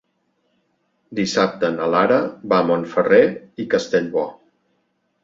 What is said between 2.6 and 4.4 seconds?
a Montferrer i Castellbò.